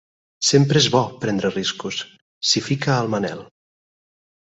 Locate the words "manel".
3.19-3.49